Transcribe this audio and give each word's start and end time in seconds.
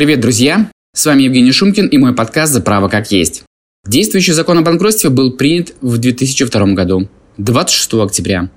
Привет, 0.00 0.20
друзья! 0.20 0.70
С 0.94 1.04
вами 1.04 1.24
Евгений 1.24 1.52
Шумкин 1.52 1.86
и 1.86 1.98
мой 1.98 2.14
подкаст 2.14 2.54
«За 2.54 2.62
право 2.62 2.88
как 2.88 3.12
есть». 3.12 3.42
Действующий 3.86 4.32
закон 4.32 4.56
о 4.56 4.62
банкротстве 4.62 5.10
был 5.10 5.32
принят 5.32 5.74
в 5.82 5.98
2002 5.98 6.68
году, 6.68 7.10
26 7.36 7.92
октября. 7.92 8.48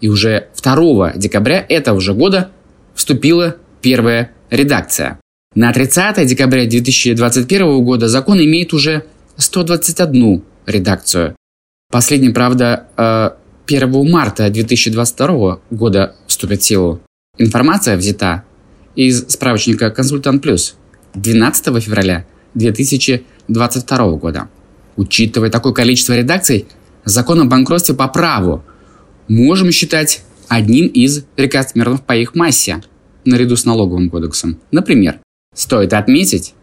И 0.00 0.08
уже 0.08 0.48
2 0.60 1.12
декабря 1.14 1.64
этого 1.68 2.00
же 2.00 2.14
года 2.14 2.50
вступила 2.96 3.58
первая 3.80 4.32
редакция. 4.50 5.20
На 5.54 5.72
30 5.72 6.26
декабря 6.26 6.66
2021 6.66 7.84
года 7.84 8.08
закон 8.08 8.40
имеет 8.40 8.72
уже 8.72 9.04
121 9.36 10.42
редакцию. 10.66 11.36
Последняя, 11.92 12.32
правда, 12.32 13.38
1 13.66 13.82
э, 13.82 14.10
марта 14.10 14.50
2022 14.50 15.60
года 15.70 16.16
вступит 16.26 16.60
в 16.60 16.64
силу. 16.64 17.00
Информация 17.38 17.96
взята 17.96 18.42
из 18.96 19.28
справочника 19.28 19.90
«Консультант 19.90 20.42
Плюс» 20.42 20.76
12 21.14 21.82
февраля 21.82 22.26
2022 22.54 24.10
года. 24.16 24.48
Учитывая 24.96 25.50
такое 25.50 25.72
количество 25.72 26.16
редакций, 26.16 26.66
закон 27.04 27.40
о 27.40 27.44
банкротстве 27.46 27.94
по 27.94 28.08
праву 28.08 28.64
можем 29.28 29.70
считать 29.72 30.22
одним 30.48 30.86
из 30.86 31.24
рекордсменов 31.36 32.02
по 32.02 32.14
их 32.14 32.34
массе, 32.34 32.82
наряду 33.24 33.56
с 33.56 33.64
налоговым 33.64 34.10
кодексом. 34.10 34.58
Например, 34.70 35.18
стоит 35.54 35.92
отметить, 35.92 36.54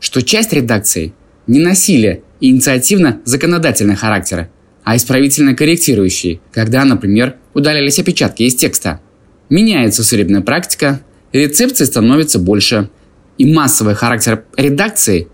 что 0.00 0.22
часть 0.22 0.52
редакций 0.52 1.14
не 1.46 1.58
носили 1.58 2.22
инициативно-законодательный 2.40 3.96
характер, 3.96 4.48
а 4.84 4.96
исправительно-корректирующий, 4.96 6.40
когда, 6.52 6.84
например, 6.84 7.36
удалялись 7.54 7.98
опечатки 7.98 8.42
из 8.42 8.54
текста. 8.54 9.00
Меняется 9.48 10.04
судебная 10.04 10.42
практика, 10.42 11.00
рецепций 11.32 11.86
становится 11.86 12.38
больше, 12.38 12.90
и 13.36 13.52
массовый 13.52 13.94
характер 13.94 14.44
редакции 14.56 15.28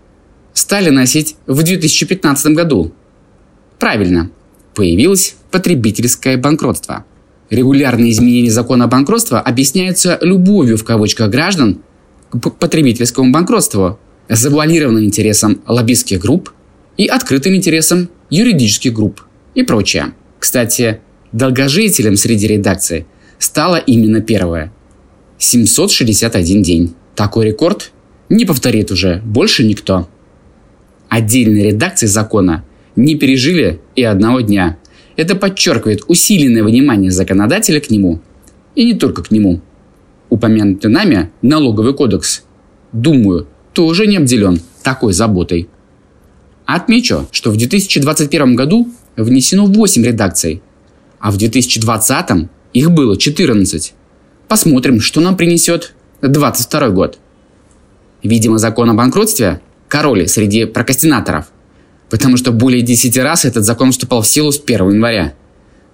стали 0.53 0.89
носить 0.89 1.35
в 1.47 1.63
2015 1.63 2.53
году. 2.53 2.93
Правильно, 3.79 4.31
появилось 4.73 5.35
потребительское 5.51 6.37
банкротство. 6.37 7.05
Регулярные 7.49 8.11
изменения 8.11 8.51
закона 8.51 8.85
о 8.85 8.87
банкротстве 8.87 9.37
объясняются 9.37 10.17
любовью 10.21 10.77
в 10.77 10.83
кавычках 10.83 11.29
граждан 11.29 11.81
к 12.31 12.49
потребительскому 12.49 13.31
банкротству, 13.31 13.99
завуалированным 14.29 15.03
интересом 15.03 15.61
лоббистских 15.67 16.19
групп 16.19 16.51
и 16.97 17.05
открытым 17.05 17.55
интересом 17.55 18.09
юридических 18.29 18.93
групп 18.93 19.21
и 19.53 19.63
прочее. 19.63 20.13
Кстати, 20.39 21.01
долгожителем 21.31 22.17
среди 22.17 22.47
редакций 22.47 23.05
стало 23.39 23.75
именно 23.75 24.21
первое– 24.21 24.71
761 25.37 26.61
день. 26.61 26.93
Такой 27.15 27.47
рекорд 27.47 27.91
не 28.29 28.45
повторит 28.45 28.91
уже 28.91 29.21
больше 29.25 29.65
никто. 29.65 30.07
Отдельные 31.09 31.71
редакции 31.71 32.07
закона 32.07 32.63
не 32.95 33.15
пережили 33.15 33.79
и 33.95 34.03
одного 34.03 34.41
дня. 34.41 34.77
Это 35.15 35.35
подчеркивает 35.35 36.03
усиленное 36.07 36.63
внимание 36.63 37.11
законодателя 37.11 37.79
к 37.79 37.89
нему. 37.89 38.21
И 38.75 38.85
не 38.85 38.93
только 38.93 39.23
к 39.23 39.31
нему. 39.31 39.61
Упомянутый 40.29 40.91
нами 40.91 41.31
налоговый 41.41 41.93
кодекс, 41.93 42.43
думаю, 42.91 43.47
тоже 43.73 44.07
не 44.07 44.17
обделен 44.17 44.59
такой 44.83 45.13
заботой. 45.13 45.69
Отмечу, 46.65 47.27
что 47.31 47.51
в 47.51 47.57
2021 47.57 48.55
году 48.55 48.89
внесено 49.15 49.65
8 49.67 50.03
редакций, 50.03 50.61
а 51.19 51.31
в 51.31 51.37
2020 51.37 52.49
их 52.73 52.91
было 52.91 53.17
14. 53.17 53.93
Посмотрим, 54.47 55.01
что 55.01 55.21
нам 55.21 55.35
принесет 55.35 55.93
22 56.21 56.89
год. 56.89 57.19
Видимо, 58.23 58.57
закон 58.57 58.89
о 58.89 58.93
банкротстве– 58.93 59.61
король 59.87 60.27
среди 60.27 60.65
прокрастинаторов, 60.65 61.45
потому 62.09 62.37
что 62.37 62.51
более 62.51 62.81
10 62.81 63.17
раз 63.17 63.45
этот 63.45 63.63
закон 63.63 63.91
вступал 63.91 64.21
в 64.21 64.27
силу 64.27 64.51
с 64.51 64.59
1 64.59 64.89
января. 64.89 65.33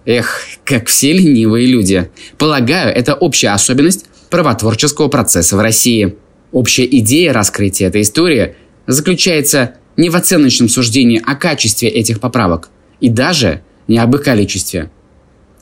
Эх, 0.06 0.42
как 0.66 0.88
все 0.88 1.14
ленивые 1.14 1.68
люди. 1.68 2.10
Полагаю, 2.38 2.94
это 2.94 3.14
общая 3.14 3.50
особенность 3.50 4.06
правотворческого 4.30 5.08
процесса 5.08 5.56
в 5.56 5.60
России. 5.60 6.16
Общая 6.52 6.86
идея 6.86 7.34
раскрытия 7.34 7.88
этой 7.88 8.02
истории 8.02 8.56
заключается 8.88 9.76
не 9.98 10.10
в 10.10 10.16
оценочном 10.16 10.70
суждении 10.70 11.22
о 11.26 11.36
качестве 11.36 11.90
этих 11.90 12.20
поправок 12.20 12.70
и 13.00 13.10
даже 13.10 13.62
не 13.88 13.98
об 14.00 14.16
их 14.16 14.24
количестве. 14.24 14.90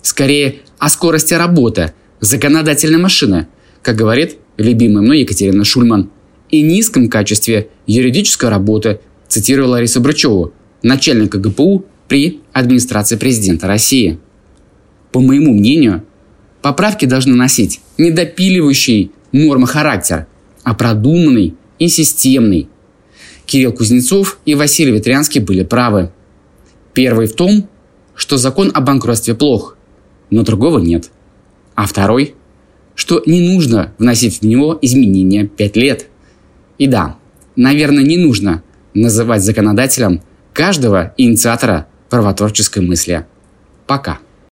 Скорее, 0.02 0.59
о 0.78 0.90
скорости 0.90 1.34
работы 1.34 1.94
законодательной 2.19 3.00
машины, 3.00 3.47
как 3.81 3.96
говорит 3.96 4.38
любимая 4.57 5.02
мной 5.02 5.22
Екатерина 5.22 5.63
Шульман, 5.63 6.09
и 6.50 6.62
низком 6.62 7.09
качестве 7.09 7.69
юридической 7.85 8.50
работы, 8.50 9.00
цитировала 9.28 9.74
Лариса 9.74 10.00
Брачеву, 10.00 10.53
начальника 10.81 11.38
ГПУ 11.38 11.85
при 12.07 12.41
администрации 12.53 13.16
президента 13.16 13.68
России. 13.68 14.19
По 15.12 15.22
моему 15.22 15.53
мнению, 15.53 16.03
поправки 16.62 17.06
должны 17.06 17.35
носить 17.35 17.80
недопиливающий 17.97 19.12
нормы 19.31 19.68
характер, 19.68 20.25
а 20.63 20.74
продуманный 20.74 21.56
и 21.78 21.88
системный. 21.88 22.68
Кирилл 23.46 23.72
Кузнецов 23.72 24.40
и 24.46 24.56
Василий 24.56 24.91
Ветрянский 24.91 25.41
были 25.41 25.63
правы. 25.63 26.12
Первый 26.94 27.28
в 27.28 27.34
том, 27.34 27.69
что 28.16 28.38
закон 28.38 28.72
о 28.74 28.81
банкротстве 28.81 29.36
плох, 29.36 29.78
но 30.31 30.44
другого 30.44 30.80
нет– 30.80 31.12
а 31.79 31.85
второй, 31.85 32.35
что 32.94 33.23
не 33.25 33.40
нужно 33.40 33.94
вносить 34.00 34.41
в 34.41 34.45
него 34.45 34.78
изменения 34.81 35.45
5 35.45 35.78
лет. 35.78 36.07
И 36.78 36.88
да, 36.88 37.16
наверное, 37.56 38.03
не 38.03 38.17
нужно 38.17 38.63
называть 38.94 39.44
законодателем 39.44 40.22
каждого 40.51 41.13
инициатора 41.16 41.88
правотворческой 42.09 42.84
мысли. 42.84 43.25
Пока. 43.88 44.19